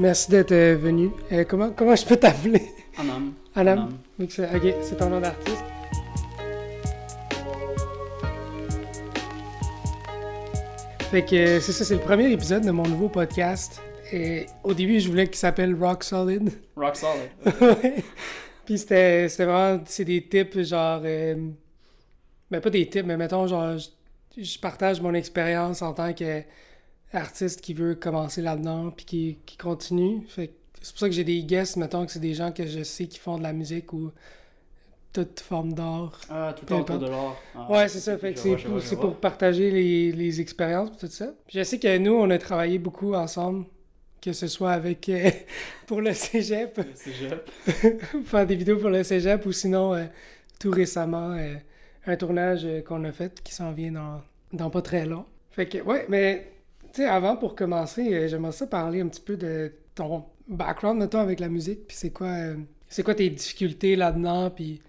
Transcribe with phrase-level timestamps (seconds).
[0.00, 1.10] Merci d'être euh, venu.
[1.30, 2.72] Euh, comment, comment je peux t'appeler?
[2.98, 3.32] Anam.
[3.54, 3.96] Anam?
[4.20, 5.62] Ok, c'est ton nom d'artiste.
[11.12, 13.80] Fait que c'est ça, c'est le premier épisode de mon nouveau podcast.
[14.12, 16.50] Et au début, je voulais qu'il s'appelle Rock Solid.
[16.74, 17.30] Rock solid.
[17.60, 18.02] Ouais.
[18.66, 21.36] Puis c'était vraiment, c'est des tips genre, euh,
[22.50, 26.12] ben pas des tips, mais mettons genre, je, je partage mon expérience en tant
[27.14, 30.26] qu'artiste qui veut commencer là-dedans puis qui, qui continue.
[30.28, 30.52] Fait
[30.82, 33.06] c'est pour ça que j'ai des guests, mettons que c'est des gens que je sais
[33.06, 34.10] qui font de la musique ou
[35.12, 36.20] toute forme d'art.
[36.28, 37.36] Ah, tout autour de l'art.
[37.54, 38.18] Ah, Ouais, c'est ça.
[38.18, 41.32] Fait c'est pour, pour partager les, les expériences tout ça.
[41.46, 43.64] Puis je sais que nous, on a travaillé beaucoup ensemble,
[44.20, 45.30] que ce soit avec euh,
[45.86, 47.50] pour le cégep, Le cégep.
[48.24, 50.04] faire des vidéos pour le cégep ou sinon, euh,
[50.58, 51.54] tout récemment, euh,
[52.06, 54.20] un tournage qu'on a fait qui s'en vient dans,
[54.52, 55.24] dans pas très long.
[55.52, 56.53] Fait que, ouais, mais,
[56.94, 61.00] tu sais, avant, pour commencer, euh, j'aimerais ça parler un petit peu de ton background,
[61.00, 62.56] mettons, avec la musique, puis c'est quoi, euh,
[62.88, 64.80] c'est quoi tes difficultés là-dedans, puis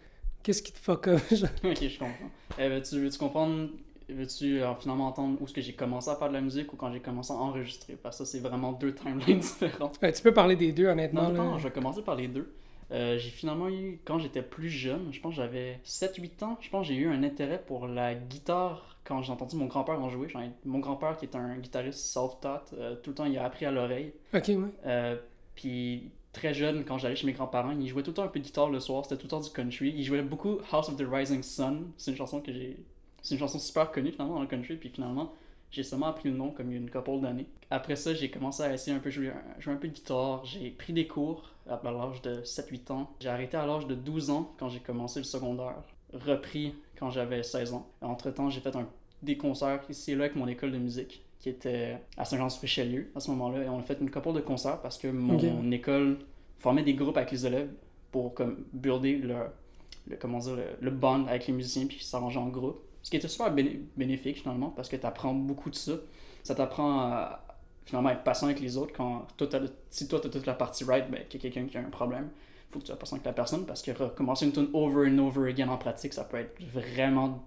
[0.44, 2.30] qu'est-ce qui te fuck up, ok, je comprends.
[2.60, 3.70] Eh, veux-tu, veux-tu comprendre,
[4.08, 6.76] veux-tu euh, finalement entendre où est-ce que j'ai commencé à faire de la musique ou
[6.76, 7.98] quand j'ai commencé à enregistrer?
[8.02, 9.98] Parce que ça, c'est vraiment deux timelines différentes.
[10.00, 11.24] Ouais, tu peux parler des deux, honnêtement.
[11.24, 11.44] Non, là.
[11.44, 12.54] non, je vais commencer par les deux.
[12.92, 16.70] Euh, j'ai finalement eu, quand j'étais plus jeune, je pense que j'avais 7-8 ans, je
[16.70, 20.10] pense que j'ai eu un intérêt pour la guitare quand j'ai entendu mon grand-père en
[20.10, 20.28] jouer.
[20.66, 23.72] Mon grand-père, qui est un guitariste self-taught, euh, tout le temps, il a appris à
[23.72, 24.14] l'oreille.
[24.34, 24.56] Ok, ouais.
[24.86, 25.16] Euh,
[25.56, 28.40] puis très jeune, quand j'allais chez mes grands-parents, il jouait tout le temps un peu
[28.40, 29.94] de guitare le soir, c'était tout le temps du country.
[29.96, 32.78] Il jouait beaucoup House of the Rising Sun, c'est une chanson que j'ai.
[33.22, 35.34] C'est une chanson super connue finalement dans le country, puis finalement,
[35.72, 37.48] j'ai seulement appris le nom comme il y a une couple d'années.
[37.70, 40.70] Après ça, j'ai commencé à essayer un peu jouer, jouer un peu de guitare, j'ai
[40.70, 43.12] pris des cours à l'âge de 7-8 ans.
[43.20, 45.76] J'ai arrêté à l'âge de 12 ans quand j'ai commencé le secondaire,
[46.14, 47.90] repris quand j'avais 16 ans.
[48.02, 48.88] Entre-temps, j'ai fait un,
[49.24, 53.20] des concerts ici et là avec mon école de musique qui était à Saint-Jean-sur-Richelieu à
[53.20, 53.64] ce moment-là.
[53.64, 56.20] Et on a fait une couple de concerts parce que mon école
[56.60, 57.70] formait des groupes avec les élèves
[58.12, 59.36] pour comme builder le,
[60.08, 62.82] le, comment dire, le, le bond avec les musiciens puis s'arranger en groupe.
[63.06, 65.92] Ce qui était super béné- bénéfique finalement parce que tu apprends beaucoup de ça.
[66.42, 67.40] Ça t'apprend à
[68.12, 69.28] être patient avec les autres quand
[69.92, 71.82] si toi tu as toute la partie right, ben, qu'il y a quelqu'un qui a
[71.82, 72.30] un problème,
[72.72, 75.20] faut que tu sois patient avec la personne parce que recommencer une tune over and
[75.20, 77.46] over again en pratique, ça peut être vraiment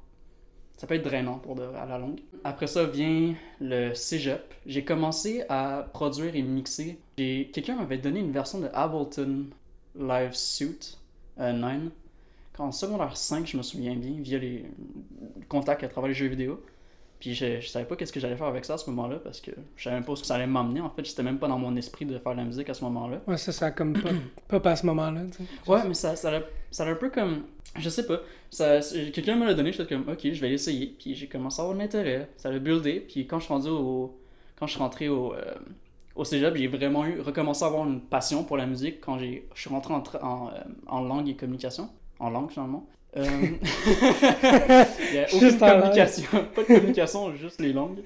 [0.77, 2.21] ça peut être drainant pour de à la longue.
[2.45, 4.55] Après ça vient le cégep.
[4.65, 7.01] J'ai commencé à produire et mixer.
[7.17, 9.47] Quelqu'un m'avait donné une version de Ableton
[9.97, 10.99] Live Suite
[11.41, 11.91] euh, 9.
[12.59, 14.65] En secondaire 5, je me souviens bien, via les
[15.49, 16.63] contacts à travers les jeux vidéo.
[17.21, 19.41] Puis je, je savais pas qu'est-ce que j'allais faire avec ça à ce moment-là parce
[19.41, 20.81] que je savais même pas où ça allait m'emmener.
[20.81, 22.85] En fait, j'étais même pas dans mon esprit de faire de la musique à ce
[22.85, 23.21] moment-là.
[23.27, 23.97] Ouais, ça, ça a comme
[24.49, 25.23] pas, pas à ce moment-là.
[25.67, 27.45] Ouais, mais ça, ça, l'a, ça l'a un peu comme.
[27.77, 28.21] Je sais pas.
[28.51, 28.81] Ça,
[29.13, 30.95] quelqu'un me l'a donné, j'étais comme, ok, je vais l'essayer.
[30.99, 32.29] Puis j'ai commencé à avoir de l'intérêt.
[32.37, 33.01] Ça l'a buildé.
[33.01, 34.17] Puis quand je suis rendu au.
[34.59, 35.35] Quand je suis rentré au.
[35.35, 35.55] euh,
[36.17, 39.49] au cégep, j'ai vraiment eu, recommencé à avoir une passion pour la musique quand j'ai,
[39.55, 40.53] je suis rentré en, en, euh,
[40.89, 41.89] en langue et communication.
[42.19, 42.87] En langue, finalement.
[43.17, 43.25] Euh,
[45.11, 46.29] Il y a aucune Juste communication.
[46.55, 48.03] Pas de communication, juste les langues.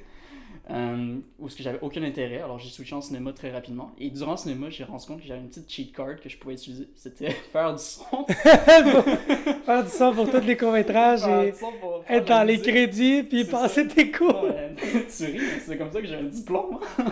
[0.70, 3.90] Euh, où est-ce que j'avais aucun intérêt, alors j'ai switché en cinéma très rapidement.
[3.98, 6.38] Et durant le cinéma, j'ai rendu compte que j'avais une petite cheat card que je
[6.38, 6.88] pouvais utiliser.
[6.94, 8.24] C'était faire du son.
[9.66, 11.52] Faire du son pour tous les courts-métrages et
[12.08, 13.94] être dans les crédits puis passer ça.
[13.94, 14.41] tes cours.
[15.16, 16.78] Tu ris, c'est comme ça que j'ai un diplôme.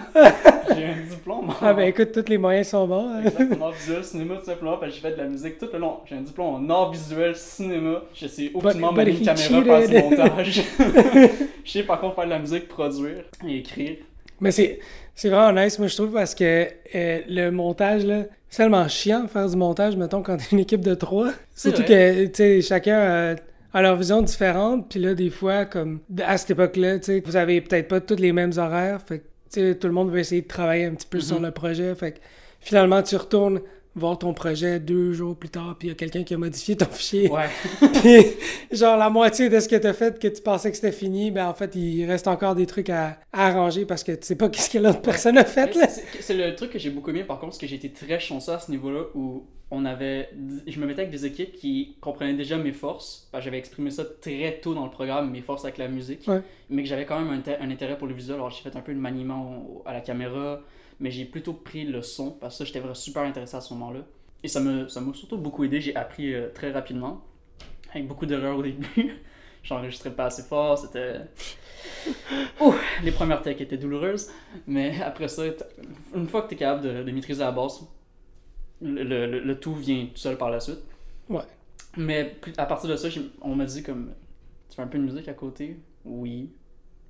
[0.76, 1.52] j'ai un diplôme.
[1.60, 3.08] Ah ben écoute, tous les moyens sont bons.
[3.08, 3.22] hein.
[3.24, 5.68] Exactement, en art visuel, cinéma, tout simplement, parce que j'ai fait de la musique tout
[5.72, 5.98] le long.
[6.06, 8.02] J'ai un diplôme en art visuel, cinéma.
[8.14, 10.62] Je sais aucunement manier une caméra, faire du montage.
[11.64, 13.96] je sais par contre faire de la musique, produire et écrire.
[14.40, 14.78] Mais c'est
[15.14, 19.24] c'est vraiment nice, moi je trouve, parce que euh, le montage, là, c'est tellement chiant
[19.24, 21.28] de faire du montage, mettons, quand t'es une équipe de trois.
[21.54, 23.34] C'est Surtout que, tu sais, chacun a,
[23.72, 27.36] a leur vision différente, puis là, des fois, comme à cette époque-là, tu sais, vous
[27.36, 30.18] avez peut-être pas tous les mêmes horaires, fait que, tu sais, tout le monde veut
[30.18, 31.46] essayer de travailler un petit peu sur Mhm.
[31.46, 32.18] le projet, fait que
[32.60, 33.60] finalement, tu retournes
[33.96, 36.76] voir ton projet deux jours plus tard, puis il y a quelqu'un qui a modifié
[36.76, 37.28] ton fichier.
[37.30, 37.48] Ouais.
[38.00, 38.24] Puis,
[38.76, 41.46] genre, la moitié de ce que t'as fait, que tu pensais que c'était fini, ben
[41.48, 44.48] en fait, il reste encore des trucs à, à arranger parce que tu sais pas
[44.48, 45.88] qu'est-ce que l'autre personne a fait, là.
[45.88, 48.58] c'est- le truc que j'ai beaucoup aimé par contre, c'est que été très chanceux à
[48.60, 50.30] ce niveau-là où on avait.
[50.66, 53.28] Je me mettais avec des équipes qui comprenaient déjà mes forces.
[53.32, 56.26] que J'avais exprimé ça très tôt dans le programme, mes forces avec la musique.
[56.26, 56.40] Ouais.
[56.70, 58.36] Mais que j'avais quand même un, un intérêt pour le visuel.
[58.36, 60.60] Alors j'ai fait un peu de maniement à la caméra,
[61.00, 64.00] mais j'ai plutôt pris le son parce que j'étais vraiment super intéressé à ce moment-là.
[64.42, 65.80] Et ça me- ça m'a surtout beaucoup aidé.
[65.80, 67.24] J'ai appris euh, très rapidement,
[67.92, 68.86] avec beaucoup d'erreurs au début.
[69.62, 71.16] J'enregistrais pas assez fort, c'était.
[72.60, 74.30] Ouh, les premières techs étaient douloureuses,
[74.66, 75.42] mais après ça,
[76.14, 77.80] une fois que tu es capable de, de maîtriser la base,
[78.80, 80.80] le, le- le- tout vient tout seul par la suite.
[81.28, 81.42] Ouais.
[81.96, 83.08] Mais à partir de ça,
[83.42, 84.12] on m'a dit comme
[84.68, 85.76] Tu fais un peu de musique à côté?
[86.04, 86.50] Oui.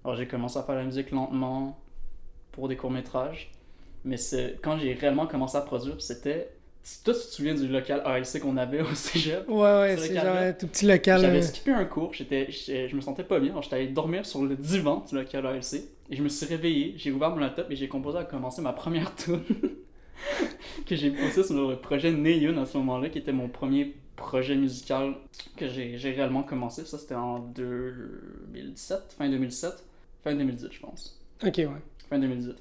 [0.05, 1.79] Alors j'ai commencé à faire la musique lentement
[2.53, 3.53] pour des courts-métrages.
[4.05, 4.17] Mais
[4.63, 6.51] quand j'ai réellement commencé à produire, c'était.
[7.05, 9.49] Toi, tu te souviens du local ALC qu'on avait au cégep?
[9.49, 11.21] Ouais, ouais, Ce c'est genre un tout petit local.
[11.21, 14.25] J'avais euh, skippé un cours, j'étais, je me sentais pas bien, alors j'étais allé dormir
[14.25, 15.75] sur le divan du local ALC.
[16.11, 18.73] Et je me suis réveillé, j'ai ouvert mon laptop et j'ai composé à commencer ma
[18.73, 19.43] première tune
[20.87, 24.57] que j'ai posée sur le projet Neyun à ce moment-là, qui était mon premier projet
[24.57, 25.15] musical
[25.57, 26.85] que j'ai, j'ai réellement commencé.
[26.85, 29.85] Ça, c'était en 2017, fin 2017,
[30.25, 31.21] fin 2018, je pense.
[31.45, 31.69] Ok, ouais.
[32.09, 32.57] Fin 2018.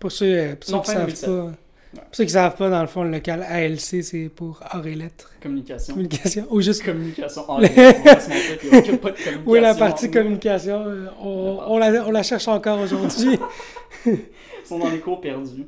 [0.00, 1.30] Pour ceux, euh, pour ceux Non, qui fin savent 2007.
[1.30, 1.52] pas.
[1.92, 4.94] Pour ceux qui savent pas, dans le fond, le local ALC, c'est pour arts et
[4.94, 5.32] lettres.
[5.42, 5.94] Communication.
[5.94, 6.46] Communication.
[6.50, 6.84] Ou juste.
[6.84, 9.42] Communication en ligne, on va se mentir qu'il y a aucun- pas de communication.
[9.46, 13.38] Oui, la partie communication, euh, on, on la, on la cherche encore aujourd'hui.
[14.06, 14.18] Ils
[14.64, 15.66] sont dans les cours perdus.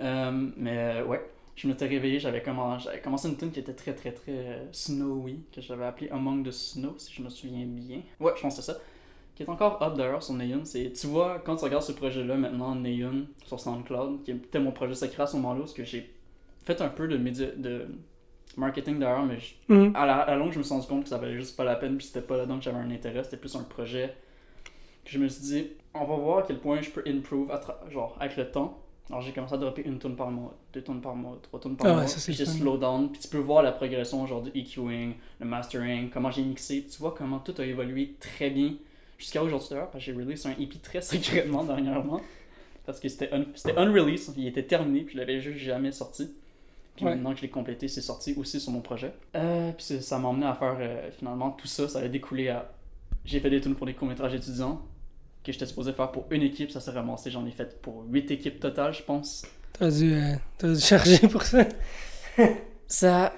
[0.00, 1.20] Euh, mais ouais,
[1.56, 5.60] je m'étais réveillé, j'avais commencé, une tune qui était très très très euh, snowy, que
[5.62, 8.02] j'avais appelé Among the Snow, si je me souviens bien.
[8.20, 8.78] Ouais, je pense que c'est ça.
[9.38, 10.64] Qui est encore up d'ailleurs sur Neon.
[10.64, 14.72] C'est, tu vois, quand tu regardes ce projet-là maintenant, Neon, sur SoundCloud, qui était mon
[14.72, 16.10] projet secret à ce moment-là, parce que j'ai
[16.64, 17.86] fait un peu de, média, de
[18.56, 19.92] marketing d'ailleurs, mais je- Mhm.
[19.94, 21.62] à la, à la longue, je me suis rendu compte que ça valait juste pas
[21.62, 24.12] la peine, puis c'était pas là-dedans que j'avais un intérêt, c'était plus un projet
[25.04, 27.60] que je me suis dit, on va voir à quel point je peux improve à
[27.90, 28.80] genre, avec le temps.
[29.10, 31.76] Alors j'ai commencé à dropper une tonne par mois, deux tonnes par mois, trois tonnes
[31.76, 34.42] par Ah mois, ouais, puis j'ai slow down, puis tu peux voir la progression genre
[34.42, 38.74] du EQing, le mastering, comment j'ai mixé, tu vois comment tout a évolué très bien
[39.18, 42.20] jusqu'à aujourd'hui d'ailleurs, parce que j'ai release un EP très secrètement dernièrement,
[42.86, 43.44] parce que c'était un,
[43.76, 46.30] unreleased, il était terminé, puis je l'avais juste jamais sorti.
[46.96, 47.12] Puis Ouais.
[47.14, 49.12] maintenant que je l'ai complété, c'est sorti aussi sur mon projet.
[49.36, 51.88] Euh, puis ça m'a emmené à faire euh, finalement tout ça.
[51.88, 52.72] Ça a découlé à.
[53.24, 54.82] J'ai fait des tunes pour des courts-métrages étudiants
[55.44, 56.72] que j'étais supposé faire pour une équipe.
[56.72, 57.30] Ça s'est ramassé.
[57.30, 59.46] J'en ai fait pour huit équipes totales, je pense.
[59.74, 61.66] T'as dû, euh, t'as dû charger pour ça.
[62.88, 63.32] Ça.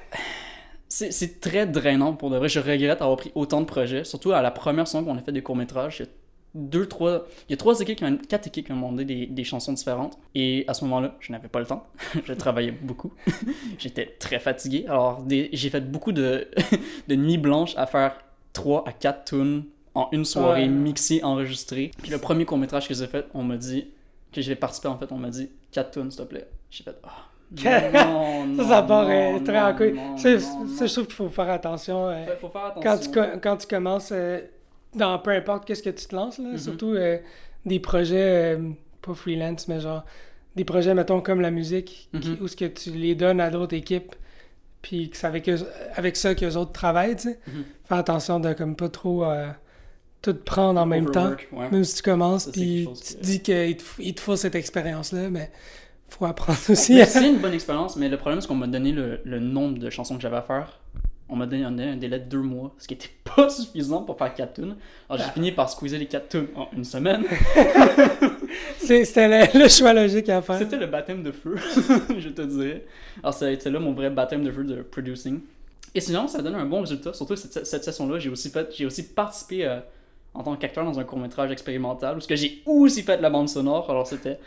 [0.93, 2.49] C'est très drainant pour de vrai.
[2.49, 4.03] Je regrette d'avoir pris autant de projets.
[4.05, 5.99] Surtout à la première saison qu'on a fait des courts-métrages.
[6.01, 6.11] Il y a
[6.57, 7.27] deux, trois.
[7.49, 10.19] Il y a trois équipes, quatre équipes qui ont demandé des, des chansons différentes.
[10.35, 11.87] Et à ce moment-là, je n'avais pas le temps.
[12.25, 13.13] je travaillais beaucoup.
[13.79, 14.85] J'étais très fatigué.
[14.89, 16.49] Alors, j'ai fait beaucoup de,
[17.09, 18.17] de nuits blanches à faire
[18.53, 19.65] 3 à 4 tunes
[19.95, 20.69] en une soirée, Ouais.
[20.69, 21.93] mixées, enregistrées.
[22.03, 23.87] Puis le premier court-métrage que j'ai fait, on m'a dit,
[24.33, 26.49] que j'ai participé en fait, on m'a dit 4 tunes, s'il te plaît.
[26.69, 27.27] J'ai fait, ah.
[27.51, 29.99] Non, Ça, ça part non, euh, très en couille.
[30.17, 30.37] Ça,
[30.87, 32.09] je trouve qu'il faut faire attention.
[32.09, 32.91] euh, Fait- faut faire attention.
[32.91, 34.41] quand, tu, co- quand tu commences euh,
[34.95, 36.59] dans peu importe qu'est-ce que tu te lances, là, Mhm.
[36.59, 37.19] surtout euh,
[37.67, 38.59] des projets,
[39.03, 40.05] pas freelance, mais genre
[40.57, 42.39] des projets, mettons, comme la musique, qui- Mhm.
[42.41, 44.15] où ce que tu les donnes à d'autres équipes,
[44.83, 47.39] puis que c'est avec, eux- avec ça qu'eux autres travaillent, tu sais.
[47.47, 47.65] Mhm.
[47.85, 49.25] Fais attention de comme pas trop
[50.23, 51.31] tout prendre en même temps.
[51.53, 51.71] Ouais.
[51.71, 54.37] Même si tu commences, puis tu te que- dis qu'il te, faut- il te faut
[54.37, 55.51] cette expérience-là, mais
[56.11, 57.01] faut apprendre aussi.
[57.07, 59.91] C'est une bonne expérience, mais le problème, c'est qu'on m'a donné le, le nombre de
[59.91, 60.79] chansons que j'avais à faire.
[61.29, 64.19] On m'a donné un, un délai de deux mois, ce qui était pas suffisant pour
[64.19, 64.77] faire 4 tunes.
[65.09, 67.25] Alors j'ai fini par squeezer les 4 tunes en une semaine.
[68.79, 70.59] C'était le, le choix logique à faire.
[70.59, 71.55] C'était le baptême de feu,
[72.19, 72.85] je te dirais.
[73.23, 75.41] Alors été là mon vrai baptême de feu de producing.
[75.95, 77.13] Et sinon, ça donne un bon résultat.
[77.13, 79.81] Surtout cette, cette session-là, j'ai aussi fait, aussi participé euh,
[80.33, 83.23] en tant qu'acteur dans un court métrage expérimental, où ce que j'ai aussi fait de
[83.23, 83.91] la bande sonore.
[83.91, 84.39] Alors c'était,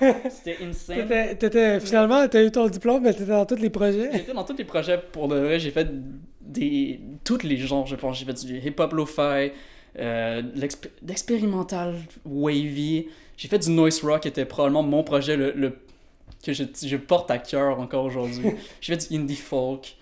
[0.30, 1.06] c'était insane.
[1.08, 4.10] T'étais- t'étais- finalement, t'as eu ton diplôme, mais t'étais dans tous les projets.
[4.12, 5.60] J'étais dans tous les projets pour de vrai.
[5.60, 5.88] J'ai fait
[6.40, 8.18] des tous les genres, je pense.
[8.18, 9.52] J'ai fait du hip-hop lo-fi,
[9.98, 11.94] euh, de l'exp- d'expérimental
[12.24, 13.06] wavy.
[13.36, 15.78] J'ai fait du noise rock, qui était probablement mon projet le, le-
[16.44, 18.50] que je, je porte à cœur encore aujourd'hui.
[18.80, 19.94] j'ai fait du indie folk.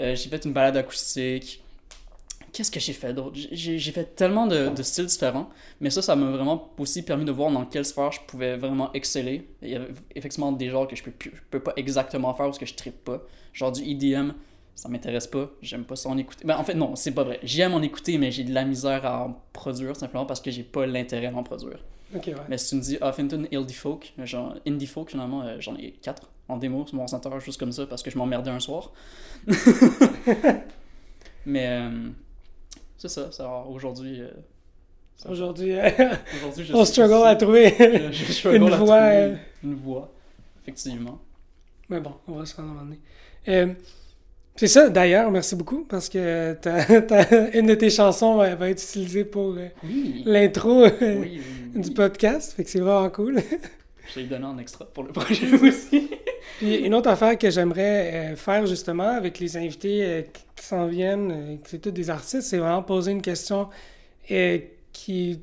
[0.00, 1.62] euh, j'ai fait une balade acoustique.
[2.52, 3.36] Qu'est-ce que j'ai fait d'autre?
[3.52, 7.32] J'ai fait tellement de, de styles différents, mais ça, ça m'a vraiment aussi permis de
[7.32, 9.46] voir dans quelle sphère je pouvais vraiment exceller.
[9.62, 12.46] Il y avait effectivement des genres que je peux, plus- je peux pas exactement faire
[12.46, 13.22] parce que je trippe pas.
[13.52, 14.32] Genre du EDM,
[14.74, 16.44] ça m'intéresse pas, j'aime pas ça en écouter.
[16.46, 17.38] Ben, en fait, non, c'est pas vrai.
[17.42, 20.62] J'aime en écouter, mais j'ai de la misère à en produire simplement parce que j'ai
[20.64, 21.78] pas l'intérêt à en produire.
[22.16, 22.34] Ok, ouais.
[22.48, 25.92] Mais si tu me dis Huffington Indie Folk, genre Indie Folk finalement, euh, j'en ai
[26.02, 28.90] 4 en démo sur mon centre juste comme ça parce que je m'emmerdais un soir.
[31.46, 32.08] Mais euh,
[33.00, 34.20] c'est ça, ça aujourd'hui.
[34.20, 34.28] euh,
[35.28, 35.90] Aujourd'hui, euh,
[36.72, 37.74] on struggle à trouver.
[37.78, 39.34] Je- je struggle une à voix, trouver euh.
[39.64, 40.10] Une voix,
[40.62, 41.18] effectivement.
[41.90, 43.00] Mais bon, on va se rendre à un moment donné.
[43.48, 43.74] Euh,
[44.56, 46.56] c'est ça, d'ailleurs, merci beaucoup, parce que
[47.58, 50.22] une de tes chansons va être utilisée pour euh, Oui.
[50.24, 51.40] l'intro Oui, oui,
[51.74, 51.80] oui.
[51.82, 53.40] du podcast, fait que c'est vraiment cool.
[54.14, 56.10] Je l'ai donné en extra pour le projet aussi.
[56.58, 60.66] Puis une autre affaire que j'aimerais euh, faire justement avec les invités euh, qui qui
[60.66, 63.68] s'en viennent, euh, que c'est tous des artistes, c'est vraiment poser une question
[64.92, 65.40] qui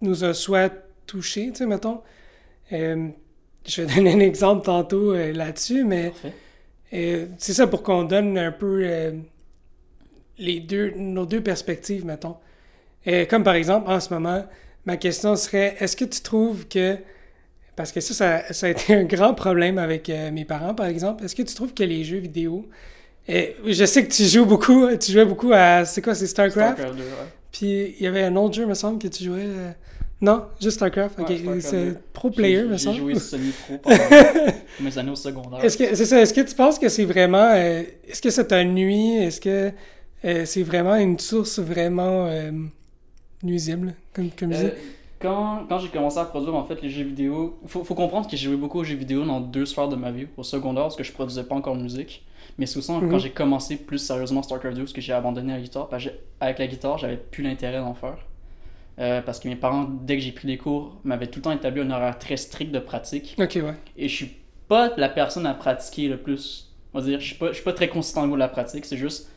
[0.00, 0.72] nous a soit
[1.06, 2.00] touchés, tu sais, mettons.
[2.72, 3.08] Euh,
[3.66, 6.12] je vais donner un exemple tantôt euh, là-dessus, mais
[6.94, 9.12] euh, c'est ça pour qu'on donne un peu
[10.38, 12.36] les deux, nos deux perspectives, mettons.
[13.28, 14.44] Comme par exemple, en ce moment,
[14.84, 16.96] ma question serait est-ce que tu trouves que
[17.76, 20.86] Parce que ça, ça, ça a été un grand problème avec euh, mes parents, par
[20.86, 21.24] exemple.
[21.24, 22.66] Est-ce que tu trouves que les jeux vidéo.
[23.28, 25.84] et je sais que tu joues beaucoup, tu jouais beaucoup à.
[25.84, 26.78] C'est quoi, c'est StarCraft?
[26.78, 27.10] StarCraft 2, ouais.
[27.52, 29.44] Puis il y avait un autre jeu, me semble, que tu jouais.
[29.44, 29.70] euh,
[30.22, 31.18] Non, juste StarCraft.
[31.20, 31.96] Ok, Ouais, StarCraft c'est 2.
[32.14, 32.96] pro player, J'ai- me J'ai semble.
[32.98, 33.98] joué semi-pro pendant
[34.80, 35.64] mes années au secondaire.
[35.64, 38.44] Est-ce que c'est ça Est-ce que tu penses que c'est vraiment euh, Est-ce que ça
[38.44, 39.16] t'a nuit?
[39.18, 39.70] Est-ce que
[40.24, 42.50] euh, c'est vraiment une source vraiment euh,
[43.42, 44.76] nuisible comme comme je Euh, dis?
[45.26, 48.36] Quand quand j'ai commencé à produire en fait les jeux vidéo, faut, faut comprendre que
[48.36, 50.26] j'ai joué beaucoup aux jeux vidéo dans deux sphères de ma vie.
[50.36, 52.24] Au secondaire, parce que je produisais pas encore de musique.
[52.58, 53.10] Mais c'est aussi Mhm.
[53.10, 55.88] quand j'ai commencé plus sérieusement StarCraft 2, parce que j'ai abandonné la guitare.
[55.88, 58.18] Parce que j'ai- avec la guitare, j'avais plus l'intérêt d'en faire.
[58.98, 61.52] Euh, parce que mes parents, dès que j'ai pris des cours, m'avaient tout le temps
[61.52, 63.36] établi un horaire très strict de pratique.
[63.38, 63.74] Ok, ouais.
[63.98, 64.36] Et je suis
[64.68, 66.72] pas la personne à pratiquer le plus.
[66.94, 68.48] On va dire, je suis pas, je suis pas très consistant au niveau de la
[68.48, 68.86] pratique.
[68.86, 69.30] C'est juste,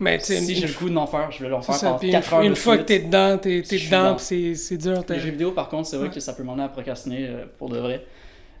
[0.00, 2.08] Mais sais, si j'ai le goût d'en faire, je vais l'en faire ça, pendant puis
[2.08, 2.86] une, 4 heures une fois que suite.
[2.88, 5.04] t'es dedans, t'es t'es dedans, c'est c'est dur.
[5.04, 6.14] t'as- Les jeux vidéo, par contre, c'est vrai Ouais.
[6.14, 8.04] que ça peut m'emmener à procrastiner euh, pour de vrai.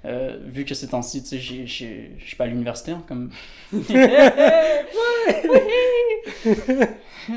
[0.06, 3.30] Euh, vu que ces temps-ci, tu sais, je suis pas à l'université, hein, comme.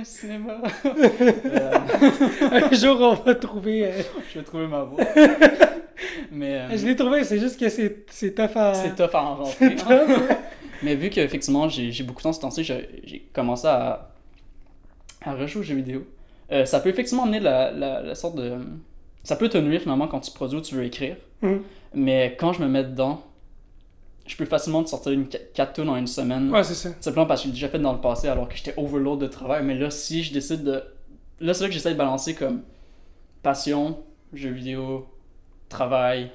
[0.04, 0.62] Cinéma.
[0.92, 1.80] Euh,
[2.70, 3.86] un jour, on va trouver.
[3.86, 3.92] euh,
[4.34, 5.00] je vais trouver ma voix.
[6.32, 8.74] Mais euh, Je l'ai trouvé, c'est juste que c'est c'est tough à.
[8.74, 9.56] c'est tough à en rentrer.
[9.60, 10.18] C'est tough.
[10.84, 14.10] Mais vu qu'effectivement, j'ai j'ai beaucoup de temps ce temps-ci, j'ai j'ai commencé à,
[15.24, 16.08] à rejouer aux jeux vidéo.
[16.52, 18.54] Euh, ça peut effectivement amener la, la, la sorte de.
[19.24, 21.18] Ça peut te nuire finalement quand tu produis ou tu veux écrire.
[21.42, 21.62] Mhm.
[21.94, 23.22] Mais quand je me mets dedans,
[24.26, 26.52] je peux facilement te sortir une 4 tonnes en une semaine.
[26.52, 26.90] Ouais, c'est ça.
[27.00, 29.28] Simplement parce que je l'ai déjà fait dans le passé alors que j'étais overload de
[29.28, 29.64] travail.
[29.64, 30.84] Mais là, si je décide de.
[31.40, 32.62] Là, c'est là que j'essaie de balancer comme
[33.44, 34.00] passion,
[34.34, 35.08] jeux vidéo,
[35.70, 36.32] travail,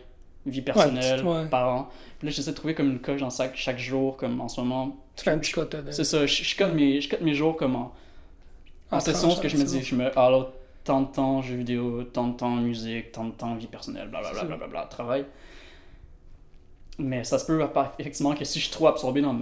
[0.47, 1.47] vie personnelle, ouais.
[1.47, 1.89] parents.
[2.19, 4.61] Puis là, j'essaie de trouver comme une coche dans chaque, chaque jour, comme en ce
[4.61, 4.97] moment.
[5.17, 5.91] Tu fais un petit quota de.
[5.93, 7.93] C'est ça, je, je, cote mes, je cote mes jours comme en,
[8.91, 10.17] en En session, ce que je me dis, je me.
[10.19, 10.53] Alors,
[10.85, 14.35] tant de temps jeux vidéo, tant de temps musique, tant de temps vie personnelle, blablabla,
[14.35, 14.47] C'est ça.
[14.47, 15.25] blablabla, travail.
[16.99, 17.61] Mais ça se peut
[17.99, 19.35] effectivement que si je suis trop absorbé dans,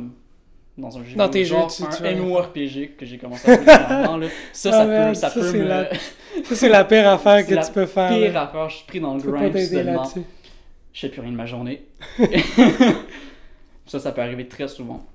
[0.79, 3.57] dans un jeu Dans tes genre jeux, tu- un tu MMORPG que j'ai commencé à
[3.67, 5.65] ça, Ah, ça merde, peut, ça ça, peut me.
[5.65, 5.91] la-
[6.45, 8.09] Ça, c'est la pire affaire que tu peux faire.
[8.11, 9.53] Pire affaire, je suis pris dans le grind.
[10.93, 11.87] Je fais plus rien de ma journée.
[13.87, 15.07] ça, ça peut arriver très souvent.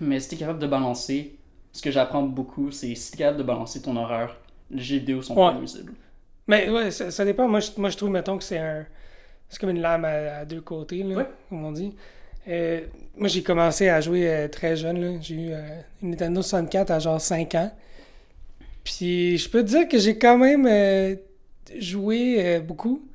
[0.00, 1.36] Mais si t'es capable de balancer,
[1.72, 4.36] ce que j'apprends beaucoup, c'est si t'es capable de balancer ton horaire,
[4.70, 5.52] les jeux vidéo sont Ouais.
[5.52, 5.60] pas.
[6.46, 7.48] Mais ouais, ça, ça dépend.
[7.48, 8.86] Moi je, moi, je trouve, mettons, que c'est un.
[9.48, 11.26] C'est comme une lame à, à deux côtés, là, Ouais.
[11.48, 11.94] comme on dit.
[12.48, 12.80] Euh,
[13.16, 15.22] moi, j'ai commencé à jouer euh, très jeune.
[15.22, 17.72] J'ai eu euh, une Nintendo 64 à genre 5 ans.
[18.82, 20.68] Puis, je peux te dire que j'ai quand même
[21.78, 23.06] joué beaucoup.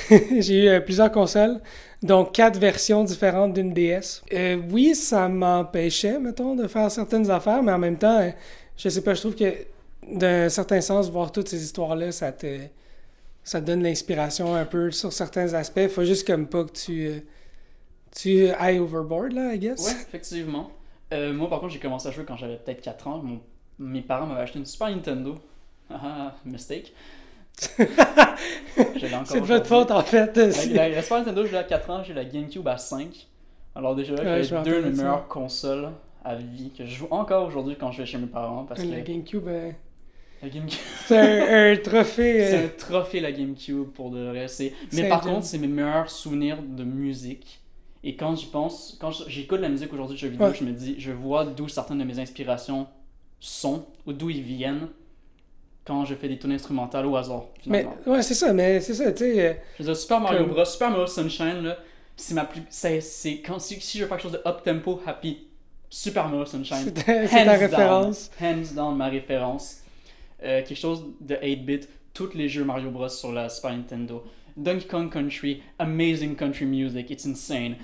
[0.38, 1.60] j'ai eu euh, plusieurs consoles,
[2.02, 4.22] donc quatre versions différentes d'une DS.
[4.32, 8.30] Euh, oui, ça m'empêchait, mettons, de faire certaines affaires, mais en même temps, euh,
[8.76, 9.52] je sais pas, je trouve que
[10.10, 12.58] d'un certain sens, voir toutes ces histoires-là, ça te,
[13.44, 15.88] ça te donne l'inspiration un peu sur certains aspects.
[15.88, 17.10] Faut juste comme pas que tu,
[18.16, 19.84] tu ailles overboard, là, I guess.
[19.86, 20.70] Ouais, effectivement.
[21.12, 23.18] Euh, moi, par contre, j'ai commencé à jouer quand j'avais peut-être 4 ans.
[23.22, 23.40] Mon-
[23.78, 25.36] Mes parents m'avaient acheté une Super Nintendo.
[25.90, 26.92] Ah, mistake.
[29.20, 30.36] Encore C'est de votre faute, en fait.
[30.36, 32.76] La, C'est- la- la Super Nintendo, je l'ai à 4 ans, j'ai la GameCube à
[32.78, 33.26] 5.
[33.74, 35.90] Alors déjà, Ouais, j'ai deux de mes meilleures consoles
[36.24, 38.86] à vie que je joue encore aujourd'hui quand je vais chez mes parents parce que
[38.88, 39.70] La GameCube, euh,
[40.42, 42.44] la GameCube, c'est un, un trophée.
[42.46, 44.48] c'est euh, un trophée la GameCube pour de vrai.
[44.48, 47.60] C'est- C'est Mais par contre, c'est mes meilleurs souvenirs de musique.
[48.04, 50.54] Et quand j'y pense, quand j'écoute la musique aujourd'hui de jeux vidéo, Ouais.
[50.54, 52.86] je me dis, je vois d'où certaines de mes inspirations
[53.40, 54.88] sont ou d'où ils viennent
[55.88, 57.46] quand je fais des tunes instrumentales au hasard.
[57.66, 59.40] Mais ouais, c'est ça, mais c'est ça, tu sais.
[59.48, 61.78] euh, Je veux dire, Super Mario Comme- Bros, Super Mario Sunshine, là,
[62.16, 62.60] c'est ma plus.
[62.70, 63.00] C'est,
[63.44, 65.38] quand, si, si je veux faire quelque chose de up tempo, happy,
[65.90, 66.84] Super Mario Sunshine.
[66.84, 68.30] c'est ta, c'est ta Hands référence.
[68.40, 69.78] Down, hands down, ma référence.
[70.44, 74.22] Euh, quelque chose de 8-bit, tous les jeux Mario Bros sur la Super Nintendo.
[74.56, 77.76] Donkey Kong Country, amazing country music, it's insane.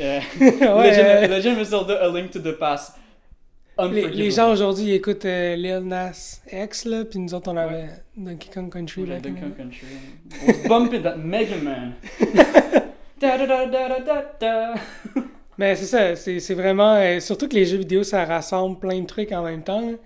[0.00, 2.94] Euh, Ouais, Legend, euh, Legend of Zelda, A Link to the Past.
[3.88, 7.56] Les, les gens aujourd'hui ils écoutent euh, Lil Nas X, là, puis nous autres on
[7.56, 9.02] avait Donkey Kong Country.
[9.02, 9.86] In Donkey Kong Country.
[10.46, 11.94] Was bumping that Mega Man.
[13.20, 14.74] da da da da da da.
[15.58, 16.94] Mais c'est ça, c'est vraiment.
[16.94, 19.80] euh, surtout que les jeux vidéo, ça rassemble plein de trucs en même temps.
[19.90, 19.96] là.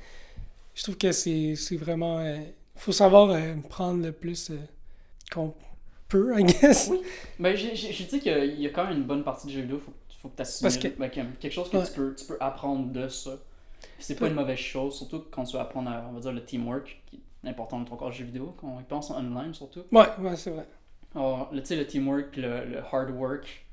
[0.74, 2.18] Je trouve que c'est vraiment.
[2.18, 2.36] euh,
[2.76, 4.56] faut savoir euh, prendre le plus euh,
[5.32, 5.54] qu'on
[6.08, 6.88] peut, I guess.
[6.90, 7.00] Oui.
[7.38, 9.60] Ben, j'ai j'ai- j'ai dit qu'il y a quand même une bonne partie de jeux
[9.60, 10.78] vidéo, faut, faut que tu assimiles.
[10.80, 11.84] que- Ben, quelque chose que Ouais.
[11.86, 13.30] tu, peux, tu peux apprendre de ça.
[13.98, 16.44] C'est pas une mauvaise chose, surtout quand tu veux apprendre à, on va dire, le
[16.44, 19.16] teamwork, qui est important dans ton corps de jeu vidéo, quand on y pense en
[19.18, 19.82] online surtout.
[19.92, 20.66] Ouais, ouais, c'est vrai.
[21.14, 23.64] Alors, le- tu sais, le teamwork, le, le hard work,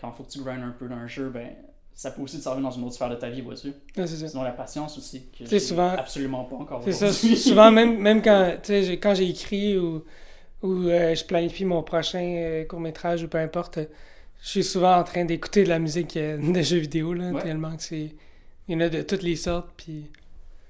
[0.00, 1.50] quand il faut que tu grindes un peu dans un jeu, ben,
[1.94, 3.68] ça peut aussi te servir dans une autre sphère de ta vie, vois-tu?
[3.68, 4.28] Ouais, c'est ça.
[4.28, 7.12] Sinon, la patience aussi, que j'ai souvent- absolument pas encore C'est ça.
[7.12, 10.04] Souvent, même, même quand, quand j'ai écrit ou,
[10.62, 13.78] ou euh, je planifie mon prochain euh, court-métrage ou peu importe,
[14.42, 17.42] je suis souvent en train d'écouter de la musique euh, de jeux vidéo, là, Ouais.
[17.42, 18.10] tellement que c'est...
[18.68, 20.10] Il y en a de toutes les sortes, puis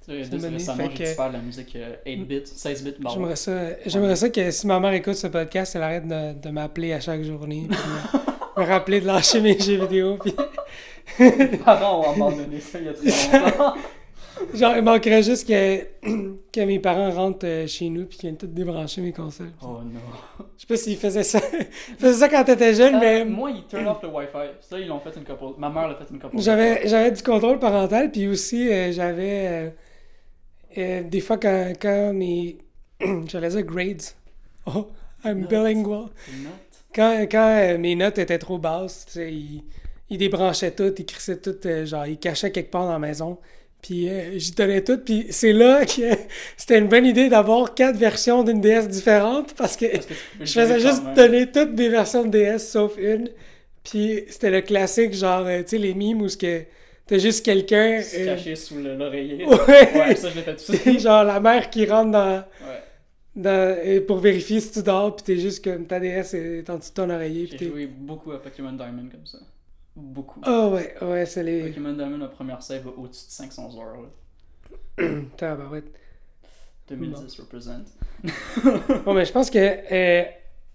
[0.05, 3.19] Tu sais, C'est de- donné, récemment, j'ai que- découvert la musique euh, 8-bit, 16-bit, pardon.
[3.19, 6.49] j'aimerais ça, j'aimerais ça que si ma mère écoute ce podcast, elle arrête de, de
[6.49, 7.77] m'appeler à chaque journée, puis
[8.57, 10.33] me, rappeler de lâcher mes jeux vidéo, puis
[11.65, 13.75] Avant, on a abandonné ça il y a très longtemps.
[14.53, 15.81] Genre, il manquerait juste que,
[16.51, 19.51] que mes parents rentrent euh, chez nous, puis qu'ils viennent tout débrancher mes consoles.
[19.61, 19.99] oh non.
[20.57, 21.39] Je sais pas s'ils faisaient ça,
[21.89, 23.21] ils faisaient ça quand t'étais jeune, mais...
[23.21, 24.37] Euh, moi, ils turn off le Wi-Fi.
[24.61, 25.59] Ça, ils l'ont fait une couple.
[25.59, 26.35] Ma mère l'a fait une couple.
[26.39, 29.47] J'avais, j'avais du contrôle parental, puis aussi, euh, j'avais.
[29.47, 29.69] euh,
[30.77, 32.57] euh, des fois, quand, quand mes.
[33.27, 34.01] J'allais dire grades.
[34.65, 34.87] Oh,
[35.25, 35.49] I'm Notes.
[35.49, 36.05] bilingual.
[36.95, 39.63] Quand, quand euh, mes notes étaient trop basses, tu sais, ils,
[40.09, 43.37] ils débranchaient tout, ils crissaient tout, euh, genre, ils cachaient quelque part dans la maison.
[43.83, 46.01] Puis euh, j'y tenais tout, puis c'est là que
[46.57, 49.85] c'était une bonne idée d'avoir quatre versions d'une DS différentes, parce que.
[49.91, 50.07] Parce
[50.41, 53.29] Je faisais juste donner toutes mes versions de DS sauf une.
[53.83, 56.61] Puis c'était le classique, genre, euh, tu sais, les mimes où ce que
[57.05, 58.01] t'as juste quelqu'un.
[58.01, 59.45] Se euh, cacher sous le- l'oreiller.
[59.67, 59.89] Ouais.
[59.93, 60.99] Ouais, ça, je l'ai fait aussi.
[60.99, 62.81] genre la mère qui rentre dans, Ouais.
[63.35, 66.91] dans, pour vérifier si tu dors, puis t'es juste comme ta DS est en dessous
[66.91, 67.49] de ton oreiller.
[67.51, 69.39] J'ai joué beaucoup à Pokémon Diamond comme ça.
[69.95, 70.41] Beaucoup.
[70.43, 71.67] Ah ouais, ouais, c'est les.
[71.67, 73.97] Pokémon Diamond, la première save, au-dessus de 500 heures.
[74.01, 75.07] Là.
[75.37, 75.91] Tabarouette.
[76.89, 77.85] 2010 represent.
[79.05, 80.23] Bon, mais je pense que euh,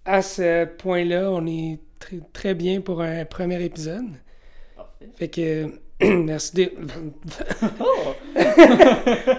[0.05, 4.05] à ce point-là, on est très, très bien pour un premier épisode.
[4.75, 5.09] Parfait.
[5.15, 5.67] Fait que.
[6.01, 6.71] merci de.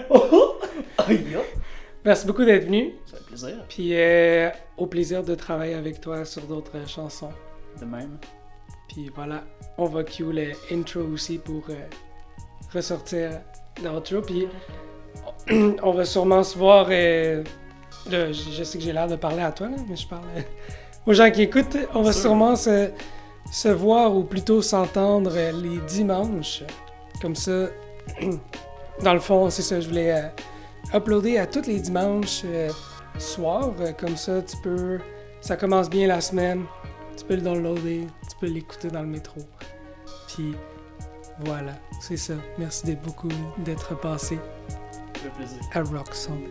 [0.09, 0.55] Oh!
[0.97, 1.37] Aïe, aïe.
[2.05, 2.93] merci beaucoup d'être venu.
[3.05, 3.65] Ça fait plaisir.
[3.67, 7.31] Puis euh, au plaisir de travailler avec toi sur d'autres chansons.
[7.79, 8.17] De même.
[8.91, 9.43] Puis voilà,
[9.77, 11.75] on va cue le intro aussi pour euh,
[12.73, 13.41] ressortir
[13.83, 14.21] l'outro.
[14.21, 14.47] Puis
[15.83, 16.87] on va sûrement se voir.
[16.89, 17.43] euh,
[18.09, 20.41] je, sais que j'ai l'air de parler à toi, là, mais je parle euh,
[21.05, 21.77] aux gens qui écoutent.
[21.93, 22.23] On va Sûr.
[22.23, 22.89] sûrement se,
[23.51, 26.63] se voir ou plutôt s'entendre les dimanches.
[27.21, 27.67] Comme ça,
[29.03, 30.31] dans le fond, c'est ça, je voulais
[30.93, 32.43] uploader à tous les dimanches
[33.17, 33.73] soirs.
[33.79, 34.99] Euh, comme ça, tu peux.
[35.41, 36.65] Ça commence bien la semaine.
[37.17, 38.07] Tu peux le downloader,
[38.41, 39.39] peux l'écouter dans le métro.
[40.27, 40.55] Puis
[41.45, 42.33] voilà, c'est ça.
[42.57, 44.39] Merci beaucoup d'être passé
[45.35, 45.59] plaisir.
[45.73, 46.41] à Rock Song.